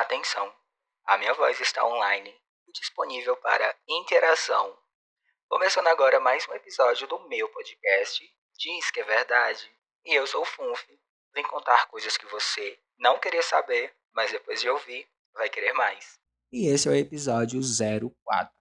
[0.00, 0.50] Atenção!
[1.04, 2.34] A minha voz está online
[2.66, 4.74] e disponível para interação.
[5.46, 8.24] Começando agora mais um episódio do meu podcast
[8.58, 9.70] Diz que é Verdade.
[10.06, 10.88] E eu sou o Funf.
[11.34, 16.18] Vem contar coisas que você não queria saber, mas depois de ouvir, vai querer mais.
[16.50, 18.54] E esse é o episódio 04.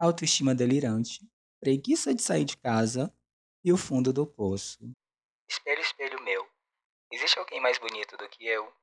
[0.00, 1.20] Autoestima delirante,
[1.60, 3.14] preguiça de sair de casa
[3.62, 4.78] e o fundo do poço.
[5.46, 6.48] Espelho, espelho meu.
[7.12, 8.74] Existe alguém mais bonito do que eu?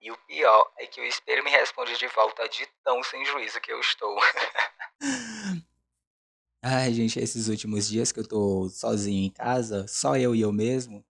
[0.00, 3.60] E o pior é que o espelho me responde de volta de tão sem juízo
[3.60, 4.16] que eu estou.
[6.62, 10.52] Ai, gente, esses últimos dias que eu tô sozinho em casa, só eu e eu
[10.52, 11.04] mesmo,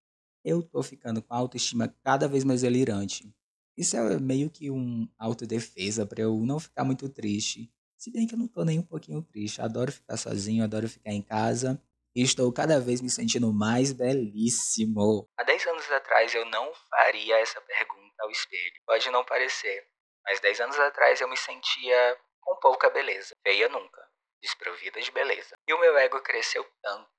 [0.45, 3.34] eu tô ficando com a autoestima cada vez mais delirante.
[3.77, 7.71] Isso é meio que um autodefesa para eu não ficar muito triste.
[7.96, 9.60] Se bem que eu não tô nem um pouquinho triste.
[9.60, 11.82] Adoro ficar sozinho, adoro ficar em casa.
[12.15, 15.29] E estou cada vez me sentindo mais belíssimo.
[15.37, 18.83] Há 10 anos atrás eu não faria essa pergunta ao espelho.
[18.87, 19.87] Pode não parecer,
[20.24, 23.34] mas 10 anos atrás eu me sentia com pouca beleza.
[23.43, 24.09] Feia nunca,
[24.40, 25.57] desprovida de beleza.
[25.66, 27.10] E o meu ego cresceu tanto.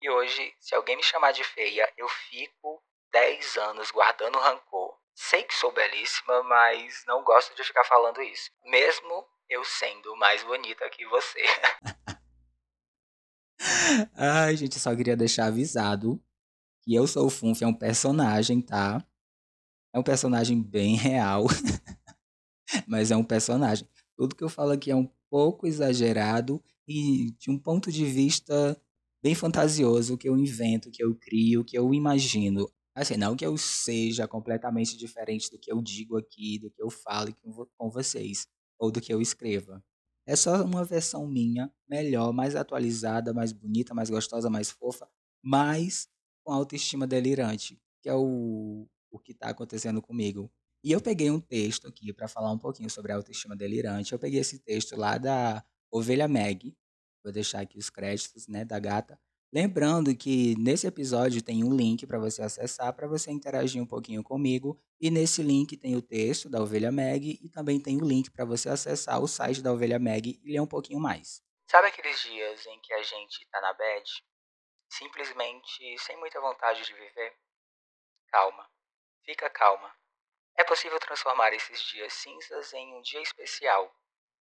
[0.00, 4.98] E hoje, se alguém me chamar de feia, eu fico 10 anos guardando rancor.
[5.14, 8.50] Sei que sou belíssima, mas não gosto de ficar falando isso.
[8.64, 11.42] Mesmo eu sendo mais bonita que você.
[14.16, 16.20] Ai, gente, só queria deixar avisado
[16.82, 19.02] que eu sou o Funf, é um personagem, tá?
[19.94, 21.46] É um personagem bem real,
[22.84, 23.88] mas é um personagem.
[24.16, 28.76] Tudo que eu falo aqui é um pouco exagerado e de um ponto de vista
[29.22, 32.68] bem fantasioso que eu invento, que eu crio, que eu imagino.
[32.92, 36.90] Assim, não que eu seja completamente diferente do que eu digo aqui, do que eu
[36.90, 37.32] falo
[37.76, 39.82] com vocês, ou do que eu escreva.
[40.26, 45.08] É só uma versão minha, melhor, mais atualizada, mais bonita, mais gostosa, mais fofa,
[45.42, 46.08] mas
[46.44, 50.50] com autoestima delirante, que é o, o que está acontecendo comigo.
[50.82, 54.12] E eu peguei um texto aqui para falar um pouquinho sobre a autoestima delirante.
[54.12, 56.76] Eu peguei esse texto lá da Ovelha Meg,
[57.22, 59.18] vou deixar aqui os créditos, né, da gata.
[59.54, 64.20] Lembrando que nesse episódio tem um link para você acessar, para você interagir um pouquinho
[64.22, 64.76] comigo.
[65.00, 68.44] E nesse link tem o texto da Ovelha Meg e também tem o link para
[68.44, 71.40] você acessar o site da Ovelha Meg e ler um pouquinho mais.
[71.70, 74.10] Sabe aqueles dias em que a gente tá na bed?
[74.90, 77.32] Simplesmente sem muita vontade de viver?
[78.32, 78.73] Calma.
[79.24, 79.90] Fica calma.
[80.54, 83.90] É possível transformar esses dias cinzas em um dia especial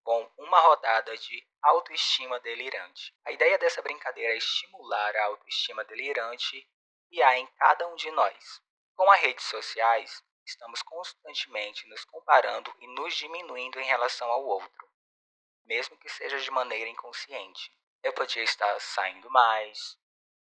[0.04, 3.16] com uma rodada de autoestima delirante.
[3.24, 6.70] A ideia dessa brincadeira é estimular a autoestima delirante
[7.08, 8.62] que há em cada um de nós.
[8.94, 14.92] Com as redes sociais, estamos constantemente nos comparando e nos diminuindo em relação ao outro,
[15.64, 17.72] mesmo que seja de maneira inconsciente.
[18.04, 19.98] Eu podia estar saindo mais,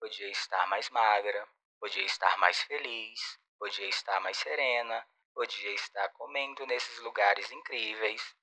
[0.00, 1.48] podia estar mais magra,
[1.78, 8.34] podia estar mais feliz, podia estar mais serena, podia estar comendo nesses lugares incríveis.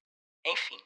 [0.45, 0.79] Enfim,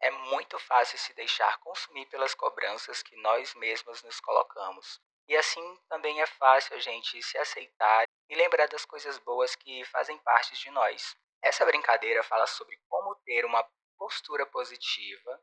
[0.00, 5.00] é muito fácil se deixar consumir pelas cobranças que nós mesmos nos colocamos.
[5.28, 9.84] E assim também é fácil a gente se aceitar e lembrar das coisas boas que
[9.86, 11.16] fazem parte de nós.
[11.42, 13.66] Essa brincadeira fala sobre como ter uma
[13.98, 15.42] postura positiva,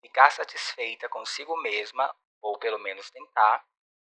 [0.00, 3.64] ficar satisfeita consigo mesma, ou pelo menos tentar,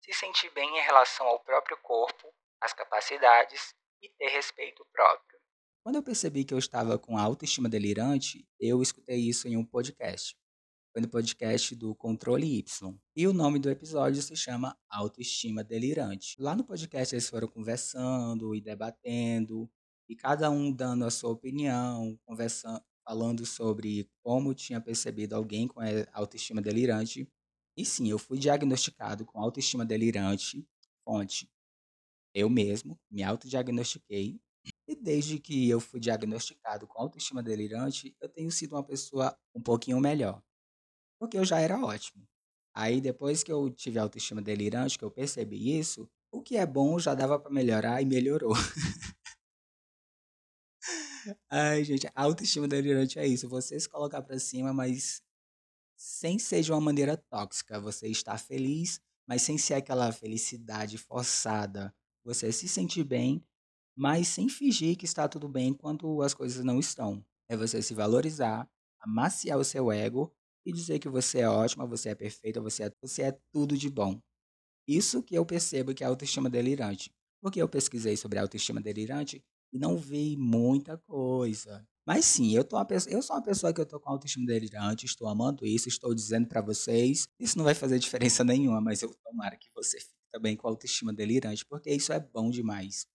[0.01, 5.39] se sentir bem em relação ao próprio corpo, às capacidades e ter respeito próprio.
[5.83, 10.37] Quando eu percebi que eu estava com autoestima delirante, eu escutei isso em um podcast.
[10.93, 12.99] Foi no podcast do Controle Y.
[13.15, 16.35] E o nome do episódio se chama Autoestima Delirante.
[16.41, 19.71] Lá no podcast eles foram conversando e debatendo,
[20.09, 25.81] e cada um dando a sua opinião, conversando, falando sobre como tinha percebido alguém com
[26.13, 27.31] autoestima delirante.
[27.77, 30.67] E sim, eu fui diagnosticado com autoestima delirante,
[31.05, 31.49] fonte.
[32.37, 34.39] Eu mesmo me autodiagnostiquei
[34.87, 39.63] e desde que eu fui diagnosticado com autoestima delirante, eu tenho sido uma pessoa um
[39.63, 40.43] pouquinho melhor.
[41.19, 42.29] Porque eu já era ótimo.
[42.75, 46.99] Aí depois que eu tive autoestima delirante, que eu percebi isso, o que é bom
[46.99, 48.55] já dava para melhorar e melhorou.
[51.51, 53.49] Ai, gente, autoestima delirante é isso.
[53.49, 55.23] Você se colocar para cima, mas
[55.97, 57.81] sem ser de uma maneira tóxica.
[57.81, 61.95] Você está feliz, mas sem ser aquela felicidade forçada.
[62.27, 63.41] Você se sentir bem,
[63.97, 67.25] mas sem fingir que está tudo bem enquanto as coisas não estão.
[67.49, 68.69] É você se valorizar,
[68.99, 70.35] amaciar o seu ego
[70.65, 73.89] e dizer que você é ótima, você é perfeita, você é, você é tudo de
[73.89, 74.21] bom.
[74.89, 77.15] Isso que eu percebo que é autoestima delirante.
[77.41, 79.41] Porque eu pesquisei sobre autoestima delirante
[79.73, 81.87] e não vi muita coisa.
[82.05, 84.47] Mas sim, eu, tô uma pessoa, eu sou uma pessoa que eu tô com autoestima
[84.47, 87.29] delirante, estou amando isso, estou dizendo para vocês.
[87.39, 90.01] Isso não vai fazer diferença nenhuma, mas eu tomara que você
[90.37, 93.07] também com autoestima delirante, porque isso é bom demais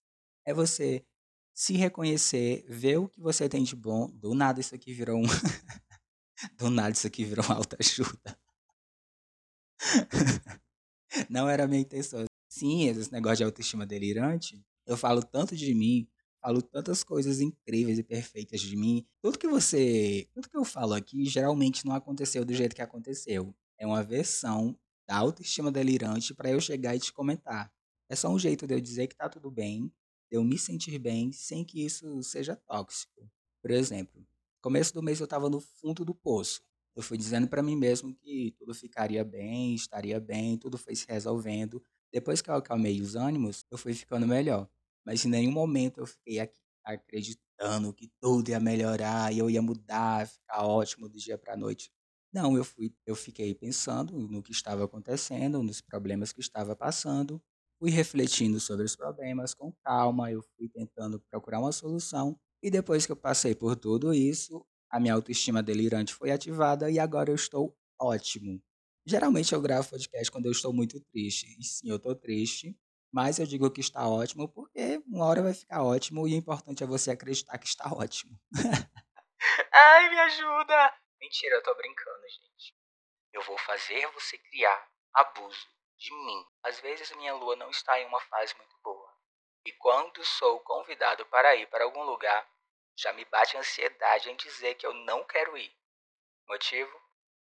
[0.46, 1.06] é você
[1.54, 4.10] se reconhecer, ver o que você tem de bom.
[4.10, 5.26] Do nada isso aqui virou um.
[6.58, 8.40] Do nada isso aqui virou uma autoajuda.
[11.30, 12.26] Não era a minha intenção.
[12.50, 16.08] Sim, esse negócio de autoestima delirante, eu falo tanto de mim,
[16.42, 19.06] falo tantas coisas incríveis e perfeitas de mim.
[19.22, 23.56] Tudo que você, tudo que eu falo aqui geralmente não aconteceu do jeito que aconteceu.
[23.78, 24.78] É uma versão
[25.08, 27.72] da autoestima delirante para eu chegar e te comentar.
[28.10, 29.92] É só um jeito de eu dizer que tá tudo bem,
[30.30, 33.30] de eu me sentir bem sem que isso seja tóxico.
[33.62, 34.26] Por exemplo,
[34.62, 36.62] começo do mês eu estava no fundo do poço.
[36.96, 41.06] Eu fui dizendo para mim mesmo que tudo ficaria bem, estaria bem, tudo foi se
[41.08, 41.82] resolvendo.
[42.12, 44.70] Depois que eu acalmei os ânimos, eu fui ficando melhor.
[45.06, 49.62] Mas em nenhum momento eu fiquei aqui acreditando que tudo ia melhorar e eu ia
[49.62, 51.92] mudar, ficar ótimo do dia para noite.
[52.34, 57.42] Não, eu fui, eu fiquei pensando no que estava acontecendo, nos problemas que estava passando,
[57.78, 63.06] fui refletindo sobre os problemas com calma, eu fui tentando procurar uma solução e depois
[63.06, 67.36] que eu passei por tudo isso, a minha autoestima delirante foi ativada e agora eu
[67.36, 68.62] estou ótimo.
[69.06, 71.48] Geralmente eu gravo podcast quando eu estou muito triste.
[71.60, 72.78] E sim, eu estou triste,
[73.12, 76.84] mas eu digo que está ótimo porque uma hora vai ficar ótimo e o importante
[76.84, 78.40] é você acreditar que está ótimo.
[79.74, 81.01] Ai, me ajuda!
[81.22, 82.76] Mentira, eu tô brincando, gente.
[83.32, 86.46] Eu vou fazer você criar abuso de mim.
[86.64, 89.14] Às vezes minha lua não está em uma fase muito boa.
[89.66, 92.50] E quando sou convidado para ir para algum lugar,
[92.98, 95.72] já me bate ansiedade em dizer que eu não quero ir.
[96.50, 96.92] Motivo?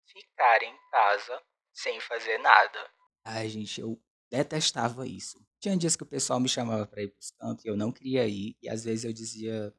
[0.05, 1.41] Ficar em casa
[1.73, 2.91] sem fazer nada.
[3.25, 3.97] Ai, gente, eu
[4.29, 5.39] detestava isso.
[5.61, 7.91] Tinha dias que o pessoal me chamava para ir para os cantos e eu não
[7.91, 9.73] queria ir, e às vezes eu dizia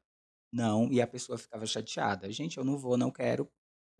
[0.51, 2.31] não e a pessoa ficava chateada.
[2.31, 3.51] Gente, eu não vou, não quero.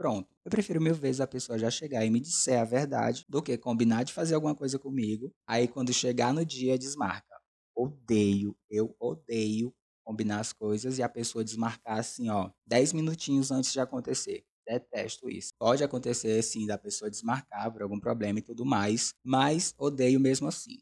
[0.04, 0.28] Pronto.
[0.44, 3.58] Eu prefiro mil vezes a pessoa já chegar e me disser a verdade do que
[3.58, 5.32] combinar de fazer alguma coisa comigo.
[5.48, 7.34] Aí quando chegar no dia, desmarca.
[7.74, 9.74] Odeio, eu odeio
[10.04, 14.44] combinar as coisas e a pessoa desmarcar assim, ó, 10 minutinhos antes de acontecer.
[14.68, 15.54] Detesto isso.
[15.58, 20.50] Pode acontecer, sim, da pessoa desmarcar por algum problema e tudo mais, mas odeio mesmo
[20.50, 20.80] assim.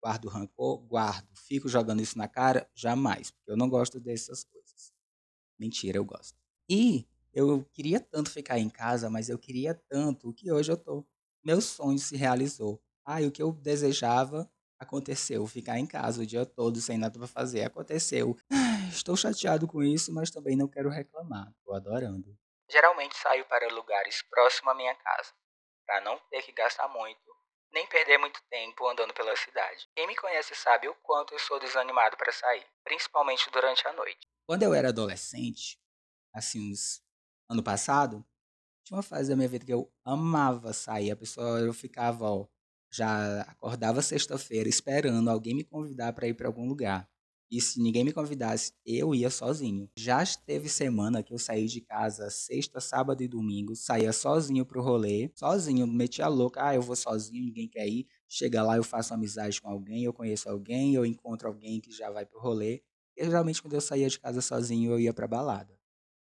[0.00, 0.78] Guardo rancor?
[0.86, 1.26] Guardo.
[1.34, 2.70] Fico jogando isso na cara?
[2.72, 4.92] Jamais, porque eu não gosto dessas coisas.
[5.58, 6.38] Mentira, eu gosto.
[6.70, 11.04] E eu queria tanto ficar em casa, mas eu queria tanto que hoje eu tô.
[11.44, 12.82] Meu sonho se realizou.
[13.04, 15.46] Ah, e o que eu desejava aconteceu.
[15.46, 18.36] Ficar em casa o dia todo sem nada para fazer aconteceu.
[18.90, 21.52] Estou chateado com isso, mas também não quero reclamar.
[21.64, 22.36] Tô adorando.
[22.70, 25.32] Geralmente saio para lugares próximos à minha casa,
[25.86, 27.20] para não ter que gastar muito,
[27.72, 29.88] nem perder muito tempo andando pela cidade.
[29.94, 34.20] Quem me conhece sabe o quanto eu sou desanimado para sair, principalmente durante a noite.
[34.46, 35.80] Quando eu era adolescente,
[36.32, 37.02] assim, uns
[37.50, 38.24] ano passado,
[38.84, 41.10] tinha uma fase da minha vida que eu amava sair.
[41.10, 42.46] A pessoa, eu ficava, ó,
[42.92, 47.08] já acordava sexta-feira esperando alguém me convidar para ir para algum lugar.
[47.50, 49.90] E se ninguém me convidasse, eu ia sozinho.
[49.96, 54.80] Já teve semana que eu saí de casa sexta, sábado e domingo, saía sozinho pro
[54.80, 58.06] rolê, sozinho, metia louca, ah, eu vou sozinho, ninguém quer ir.
[58.28, 62.08] Chega lá, eu faço amizade com alguém, eu conheço alguém, eu encontro alguém que já
[62.08, 62.82] vai pro rolê.
[63.16, 65.79] E geralmente quando eu saía de casa sozinho, eu ia pra balada.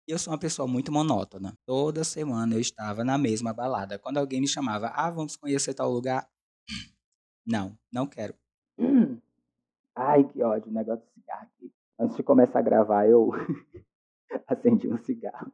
[0.10, 1.54] Eu sou uma pessoa muito monótona.
[1.68, 4.00] Toda semana eu estava na mesma balada.
[4.00, 6.28] Quando alguém me chamava, ah, vamos conhecer tal lugar.
[7.46, 8.34] Não, não quero.
[9.96, 11.72] Ai, que ódio, negócio de cigarro aqui.
[12.00, 13.30] Antes de começar a gravar, eu
[14.48, 15.52] acendi um cigarro.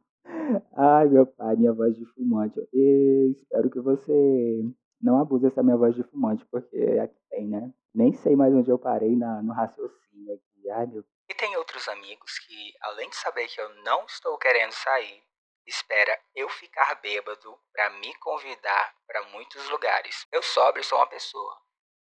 [0.74, 2.58] Ai, meu pai, minha voz de fumante.
[2.72, 4.64] Espero que você
[5.00, 7.72] não abuse dessa minha voz de fumante, porque aqui tem, né?
[7.94, 10.70] Nem sei mais onde eu parei na, no raciocínio aqui.
[10.70, 14.72] Ai, meu E tem outros amigos que, além de saber que eu não estou querendo
[14.72, 15.24] sair,
[15.66, 20.26] espera eu ficar bêbado para me convidar para muitos lugares.
[20.30, 21.60] Eu sóbrio sou uma pessoa,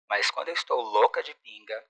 [0.09, 1.87] mas quando eu estou louca de pinga,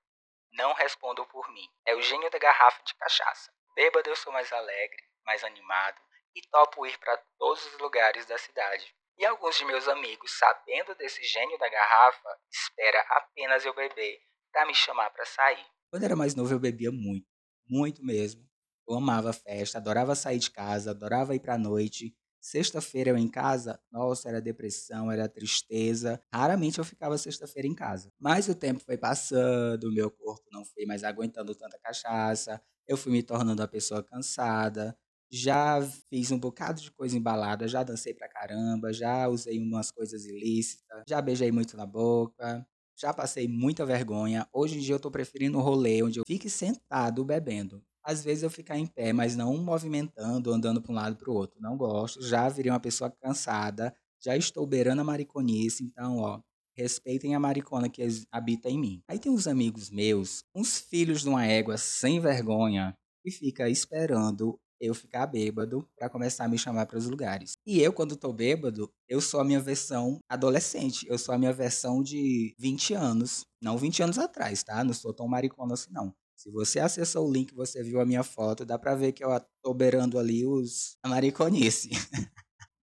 [0.53, 1.69] não respondo por mim.
[1.87, 3.53] É o gênio da garrafa de cachaça.
[3.75, 6.01] Bêbado eu sou mais alegre, mais animado
[6.35, 8.95] e topo ir para todos os lugares da cidade.
[9.17, 14.21] E alguns de meus amigos, sabendo desse gênio da garrafa, espera apenas eu beber
[14.51, 15.67] para me chamar para sair.
[15.91, 17.27] Quando era mais novo eu bebia muito,
[17.69, 18.43] muito mesmo.
[18.89, 22.15] Eu amava festa, adorava sair de casa, adorava ir para a noite.
[22.41, 26.21] Sexta-feira eu em casa, nossa, era depressão, era tristeza.
[26.33, 28.11] Raramente eu ficava sexta-feira em casa.
[28.19, 33.13] Mas o tempo foi passando, meu corpo não foi mais aguentando tanta cachaça, eu fui
[33.13, 34.97] me tornando uma pessoa cansada.
[35.33, 40.25] Já fiz um bocado de coisa embalada, já dancei pra caramba, já usei umas coisas
[40.25, 42.67] ilícitas, já beijei muito na boca,
[43.01, 44.47] já passei muita vergonha.
[44.53, 47.83] Hoje em dia eu tô preferindo um rolê onde eu fique sentado bebendo.
[48.05, 51.35] Às vezes eu ficar em pé, mas não movimentando, andando para um lado para o
[51.35, 51.61] outro.
[51.61, 52.23] Não gosto.
[52.23, 53.95] Já virei uma pessoa cansada.
[54.23, 55.83] Já estou beirando a mariconice.
[55.83, 56.41] Então, ó,
[56.77, 59.03] respeitem a maricona que habita em mim.
[59.09, 64.59] Aí tem uns amigos meus, uns filhos de uma égua sem vergonha, e fica esperando
[64.81, 67.53] eu ficar bêbado para começar a me chamar para os lugares.
[67.67, 71.07] E eu, quando tô bêbado, eu sou a minha versão adolescente.
[71.09, 73.45] Eu sou a minha versão de 20 anos.
[73.63, 74.83] Não 20 anos atrás, tá?
[74.83, 76.15] Não sou tão maricona assim, não.
[76.35, 79.29] Se você acessou o link, você viu a minha foto, dá pra ver que eu
[79.63, 81.91] tô beirando ali os a mariconice.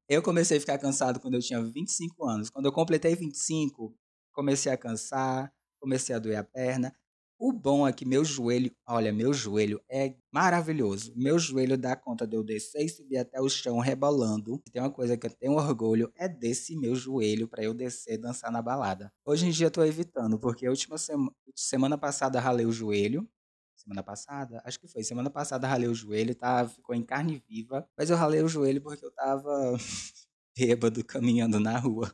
[0.08, 2.52] eu comecei a ficar cansado quando eu tinha 25 anos.
[2.52, 3.96] Quando eu completei 25,
[4.32, 6.96] comecei a cansar, comecei a doer a perna.
[7.40, 11.14] O bom é que meu joelho, olha, meu joelho é maravilhoso.
[11.16, 14.60] Meu joelho dá conta de eu descer e subir até o chão rebolando.
[14.72, 18.18] Tem uma coisa que eu tenho orgulho é desse meu joelho para eu descer e
[18.18, 19.14] dançar na balada.
[19.24, 23.30] Hoje em dia eu tô evitando, porque a última sema, semana passada ralei o joelho.
[23.76, 24.60] Semana passada?
[24.66, 25.04] Acho que foi.
[25.04, 26.68] Semana passada ralei o joelho, tá?
[26.68, 27.88] Ficou em carne viva.
[27.96, 29.78] Mas eu ralei o joelho porque eu tava
[30.58, 32.12] bêbado caminhando na rua.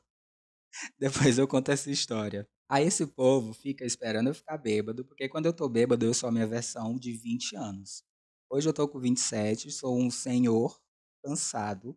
[1.00, 2.48] Depois eu conto essa história.
[2.74, 6.28] Aí esse povo fica esperando eu ficar bêbado, porque quando eu tô bêbado eu sou
[6.28, 8.04] a minha versão de 20 anos.
[8.50, 10.82] Hoje eu tô com 27, sou um senhor
[11.24, 11.96] cansado.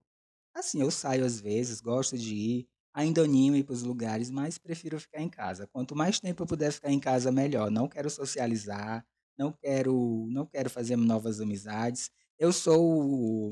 [0.54, 4.59] Assim, eu saio às vezes, gosto de ir, ainda animo ir para os lugares, mas
[4.59, 5.66] prefiro ficar em casa.
[5.68, 7.71] Quanto mais tempo eu puder ficar em casa, melhor.
[7.71, 9.06] Não quero socializar,
[9.38, 12.11] não quero, não quero fazer novas amizades.
[12.38, 13.49] Eu sou,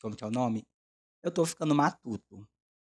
[0.00, 0.64] como que é o nome?
[1.22, 2.48] Eu tô ficando matuto.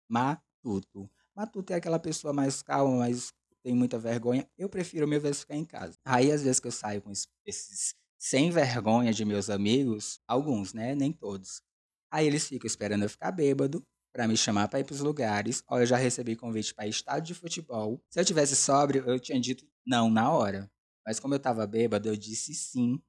[0.10, 1.10] Matuto.
[1.36, 5.56] Matuto é aquela pessoa mais calma, mais tem muita vergonha, eu prefiro mil vezes ficar
[5.56, 5.98] em casa.
[6.06, 7.12] Aí, às vezes que eu saio com
[7.46, 10.96] esses sem vergonha de meus amigos, alguns, né?
[10.96, 11.62] Nem todos.
[12.10, 15.62] Aí eles ficam esperando eu ficar bêbado para me chamar para ir para os lugares.
[15.68, 18.02] Ó, eu já recebi convite para estádio de futebol.
[18.10, 20.72] Se eu tivesse sóbrio, eu tinha dito não na hora.
[21.06, 23.02] Mas como eu estava bêbado, eu disse sim.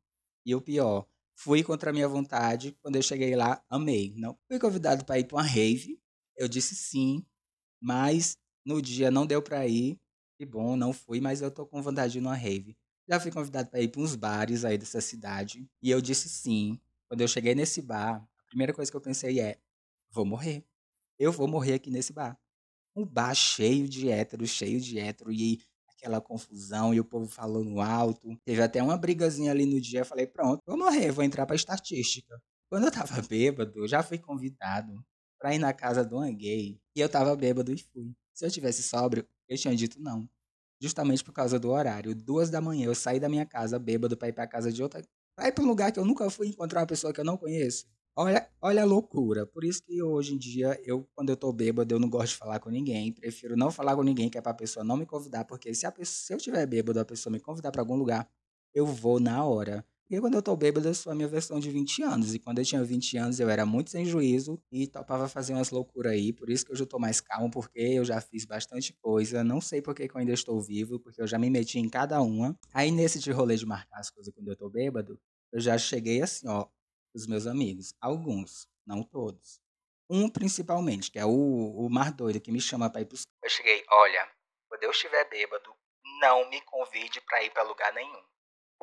[0.45, 1.07] E o pior,
[1.37, 2.77] fui contra a minha vontade.
[2.83, 4.15] Quando eu cheguei lá, amei.
[4.17, 6.01] Não fui convidado para ir para uma rave.
[6.37, 7.25] Eu disse sim,
[7.81, 9.97] mas no dia não deu para ir
[10.37, 12.77] que bom, não fui, mas eu tô com vontade de ir numa rave.
[13.09, 15.69] Já fui convidado para ir para uns bares aí dessa cidade.
[15.83, 16.79] E eu disse sim.
[17.09, 19.59] Quando eu cheguei nesse bar, a primeira coisa que eu pensei é:
[20.11, 20.65] vou morrer.
[21.19, 22.39] Eu vou morrer aqui nesse bar.
[22.97, 27.81] Um bar cheio de héteros, cheio de hétero, e aquela confusão, e o povo falando
[27.81, 28.37] alto.
[28.45, 30.01] Teve até uma brigazinha ali no dia.
[30.01, 32.41] Eu falei: pronto, vou morrer, vou entrar pra estatística.
[32.71, 35.05] Quando eu tava bêbado, eu já fui convidado
[35.39, 36.81] pra ir na casa de uma gay.
[36.97, 38.15] E eu tava bêbado e fui.
[38.33, 40.29] Se eu tivesse sóbrio, eu tinha dito não.
[40.81, 42.15] Justamente por causa do horário.
[42.15, 45.03] Duas da manhã eu saí da minha casa bêbado pra ir pra casa de outra.
[45.37, 47.37] Pra ir pra um lugar que eu nunca fui encontrar uma pessoa que eu não
[47.37, 47.87] conheço.
[48.17, 49.47] Olha, olha a loucura.
[49.47, 52.37] Por isso que hoje em dia, eu, quando eu tô bêbado, eu não gosto de
[52.39, 53.13] falar com ninguém.
[53.13, 55.45] Prefiro não falar com ninguém, que é pra pessoa não me convidar.
[55.45, 58.29] Porque se, a pessoa, se eu tiver bêbado, a pessoa me convidar para algum lugar,
[58.75, 59.85] eu vou na hora.
[60.07, 62.35] Porque quando eu tô bêbado, eu sou a minha versão de 20 anos.
[62.35, 65.71] E quando eu tinha 20 anos, eu era muito sem juízo e topava fazer umas
[65.71, 66.31] loucuras aí.
[66.31, 69.43] Por isso que hoje eu tô mais calmo, porque eu já fiz bastante coisa.
[69.43, 72.21] Não sei por que, eu ainda estou vivo, porque eu já me meti em cada
[72.21, 72.55] uma.
[72.75, 75.19] Aí nesse de rolê de marcar as coisas quando eu tô bêbado,
[75.51, 76.67] eu já cheguei assim, ó,
[77.15, 77.95] os meus amigos.
[77.99, 79.59] Alguns, não todos.
[80.11, 83.23] Um principalmente, que é o, o mar doido, que me chama pra ir pros...
[83.43, 84.29] Eu cheguei, olha,
[84.69, 85.75] quando eu estiver bêbado,
[86.21, 88.23] não me convide pra ir pra lugar nenhum.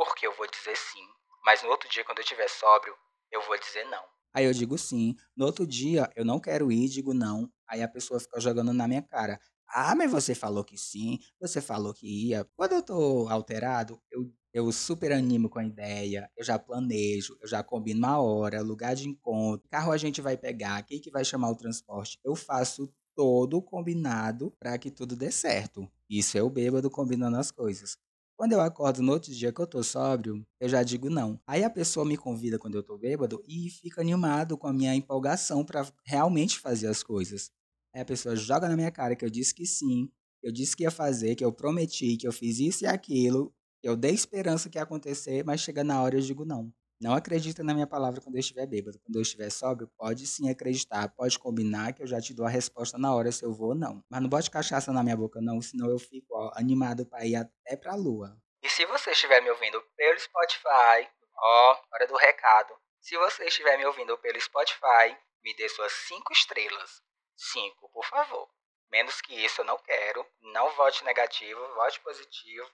[0.03, 1.05] Porque eu vou dizer sim,
[1.45, 2.95] mas no outro dia, quando eu estiver sóbrio,
[3.31, 4.03] eu vou dizer não.
[4.33, 5.15] Aí eu digo sim.
[5.37, 7.47] No outro dia, eu não quero ir, digo não.
[7.67, 9.39] Aí a pessoa fica jogando na minha cara.
[9.67, 12.43] Ah, mas você falou que sim, você falou que ia.
[12.55, 17.47] Quando eu tô alterado, eu, eu super animo com a ideia, eu já planejo, eu
[17.47, 21.23] já combino a hora, lugar de encontro, carro a gente vai pegar, quem que vai
[21.23, 22.19] chamar o transporte.
[22.23, 25.87] Eu faço todo combinado para que tudo dê certo.
[26.09, 27.99] Isso é o bêbado combinando as coisas.
[28.41, 31.39] Quando eu acordo no outro dia que eu tô sóbrio, eu já digo não.
[31.45, 34.95] Aí a pessoa me convida quando eu tô bêbado e fica animado com a minha
[34.95, 37.51] empolgação para realmente fazer as coisas.
[37.93, 40.09] Aí a pessoa joga na minha cara que eu disse que sim,
[40.41, 43.87] eu disse que ia fazer, que eu prometi, que eu fiz isso e aquilo, que
[43.87, 46.73] eu dei esperança que ia acontecer, mas chega na hora eu digo não.
[47.01, 48.99] Não acredita na minha palavra quando eu estiver bêbado.
[48.99, 52.49] Quando eu estiver sóbrio, pode sim acreditar, pode combinar que eu já te dou a
[52.49, 54.05] resposta na hora se eu vou ou não.
[54.07, 57.35] Mas não bote cachaça na minha boca não, senão eu fico ó, animado para ir
[57.35, 58.37] até pra lua.
[58.61, 62.71] E se você estiver me ouvindo pelo Spotify, ó, hora do recado.
[62.99, 67.01] Se você estiver me ouvindo pelo Spotify, me dê suas 5 estrelas.
[67.35, 68.47] 5, por favor.
[68.91, 70.23] Menos que isso eu não quero.
[70.53, 72.69] Não vote negativo, vote positivo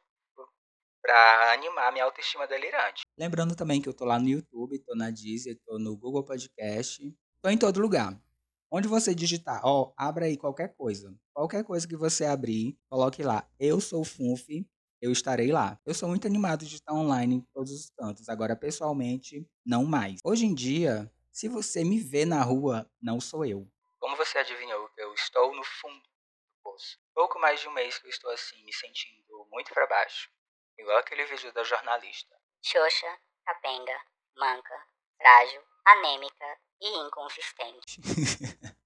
[1.08, 3.04] para animar minha autoestima delirante.
[3.18, 7.02] Lembrando também que eu tô lá no YouTube, tô na Deezer, tô no Google Podcast,
[7.42, 8.14] tô em todo lugar.
[8.70, 11.16] Onde você digitar, ó, abra aí qualquer coisa.
[11.34, 14.50] Qualquer coisa que você abrir, coloque lá, eu sou Funf,
[15.02, 15.80] eu estarei lá.
[15.86, 18.28] Eu sou muito animado de estar online em todos os cantos.
[18.28, 20.20] Agora, pessoalmente, não mais.
[20.26, 23.66] Hoje em dia, se você me vê na rua, não sou eu.
[23.98, 27.00] Como você adivinhou, eu estou no fundo do poço.
[27.14, 30.30] Pouco mais de um mês que eu estou assim, me sentindo muito para baixo.
[30.78, 32.36] Igual aquele vídeo da jornalista.
[32.64, 34.00] Xoxa, capenga,
[34.38, 34.86] manca,
[35.18, 38.02] frágil, anêmica e inconsistente.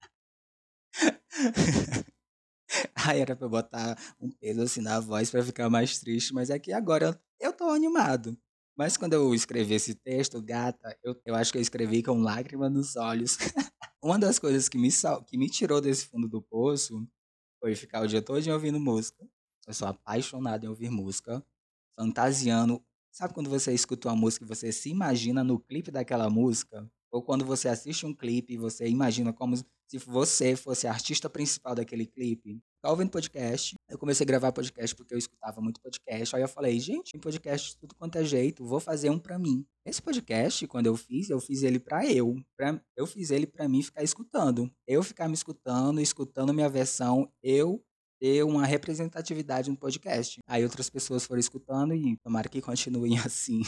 [2.94, 6.50] Ai, era pra eu botar um peso assim na voz pra ficar mais triste, mas
[6.50, 8.36] é que agora eu tô animado.
[8.76, 12.70] Mas quando eu escrevi esse texto, gata, eu, eu acho que eu escrevi com lágrima
[12.70, 13.36] nos olhos.
[14.02, 17.06] Uma das coisas que me, sal, que me tirou desse fundo do poço
[17.60, 19.24] foi ficar o dia todo ouvindo música.
[19.66, 21.44] Eu sou apaixonado em ouvir música,
[21.98, 22.82] fantasiando.
[23.10, 26.90] Sabe quando você escuta uma música e você se imagina no clipe daquela música?
[27.10, 31.28] Ou quando você assiste um clipe e você imagina como se você fosse a artista
[31.28, 32.58] principal daquele clipe.
[32.80, 33.76] Tá ouvindo podcast.
[33.88, 36.34] Eu comecei a gravar podcast porque eu escutava muito podcast.
[36.34, 39.66] Aí eu falei, gente, podcast de tudo quanto é jeito, vou fazer um para mim.
[39.84, 42.34] Esse podcast, quando eu fiz, eu fiz ele para eu.
[42.56, 44.70] Pra, eu fiz ele para mim ficar escutando.
[44.86, 47.84] Eu ficar me escutando, escutando minha versão, eu
[48.22, 50.38] ter uma representatividade no podcast.
[50.46, 53.62] Aí outras pessoas foram escutando e tomara que continuem assim.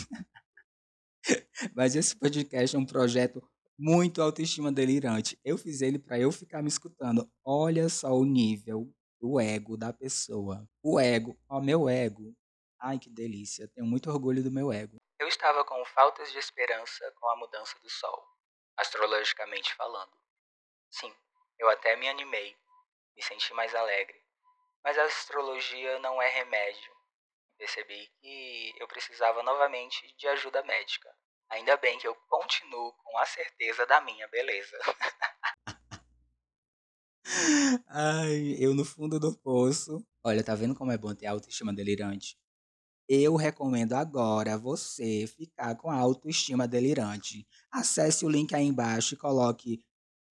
[1.75, 3.42] Mas esse podcast é um projeto
[3.76, 5.37] muito autoestima delirante.
[5.44, 7.28] Eu fiz ele para eu ficar me escutando.
[7.44, 8.88] Olha só o nível
[9.20, 10.64] do ego da pessoa.
[10.80, 12.32] O ego, ó, meu ego.
[12.80, 13.66] Ai, que delícia.
[13.75, 14.99] Tenho muito orgulho do meu ego.
[15.18, 18.25] Eu estava com faltas de esperança com a mudança do sol,
[18.76, 20.12] astrologicamente falando.
[20.92, 21.12] Sim,
[21.58, 22.54] eu até me animei,
[23.16, 24.24] me senti mais alegre.
[24.85, 26.93] Mas a astrologia não é remédio.
[27.57, 31.09] Percebi que eu precisava novamente de ajuda médica.
[31.49, 34.76] Ainda bem que eu continuo com a certeza da minha beleza.
[37.88, 40.05] Ai, eu no fundo do poço.
[40.23, 42.37] Olha, tá vendo como é bom ter autoestima delirante?
[43.09, 47.47] Eu recomendo agora você ficar com a autoestima delirante.
[47.71, 49.83] Acesse o link aí embaixo e coloque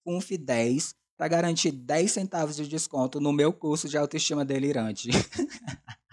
[0.07, 5.09] FUNF10 para garantir 10 centavos de desconto no meu curso de autoestima delirante.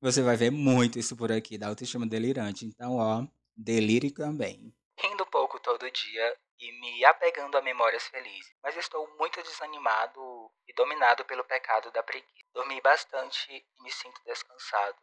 [0.00, 2.64] Você vai ver muito isso por aqui, da autoestima delirante.
[2.64, 4.74] Então, ó, delire também.
[4.98, 10.72] Rindo pouco todo dia e me apegando a memórias felizes, mas estou muito desanimado e
[10.74, 12.46] dominado pelo pecado da preguiça.
[12.54, 14.96] Dormi bastante e me sinto descansado,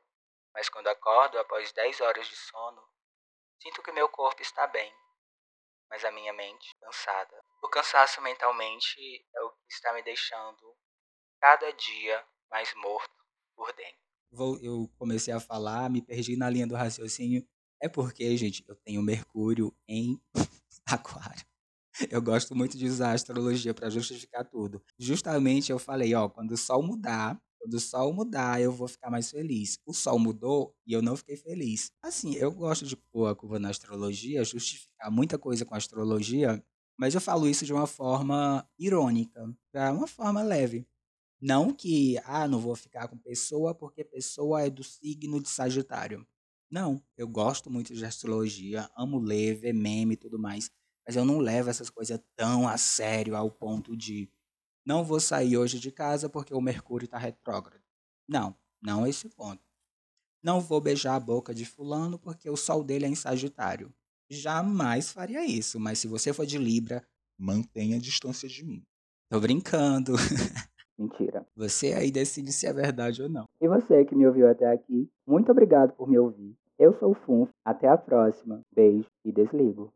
[0.53, 2.81] mas quando acordo após 10 horas de sono,
[3.61, 4.91] sinto que meu corpo está bem,
[5.89, 7.42] mas a minha mente cansada.
[7.63, 10.75] O cansaço mentalmente é o que está me deixando
[11.39, 13.09] cada dia mais morto
[13.55, 14.03] por dentro
[14.61, 17.45] eu comecei a falar, me perdi na linha do raciocínio.
[17.81, 20.19] É porque, gente, eu tenho Mercúrio em
[20.85, 21.45] Aquário.
[22.09, 24.81] Eu gosto muito de usar a astrologia para justificar tudo.
[24.97, 29.11] Justamente eu falei, ó, quando o sol mudar, quando o sol mudar, eu vou ficar
[29.11, 29.77] mais feliz.
[29.85, 31.91] O sol mudou e eu não fiquei feliz.
[32.01, 36.63] Assim, eu gosto de pôr a curva na astrologia, justificar muita coisa com a astrologia,
[37.03, 40.87] mas eu falo isso de uma forma irônica, para uma forma leve.
[41.37, 46.25] Não que, ah, não vou ficar com pessoa porque pessoa é do signo de Sagitário.
[46.71, 50.71] Não, eu gosto muito de astrologia, amo ler, ver meme e tudo mais,
[51.05, 54.29] mas eu não levo essas coisas tão a sério ao ponto de
[54.85, 57.83] não vou sair hoje de casa porque o Mercúrio está retrógrado.
[58.25, 59.61] Não, não é esse ponto.
[60.41, 63.93] Não vou beijar a boca de fulano porque o sol dele é em Sagitário.
[64.29, 67.03] Jamais faria isso, mas se você for de Libra,
[67.37, 68.83] mantenha a distância de mim.
[69.29, 70.13] Tô brincando.
[70.97, 71.45] Mentira.
[71.55, 73.45] Você aí decide se é verdade ou não.
[73.59, 76.55] E você que me ouviu até aqui, muito obrigado por me ouvir.
[76.77, 77.49] Eu sou o Funf.
[77.65, 78.61] Até a próxima.
[78.73, 79.91] Beijo e desligo.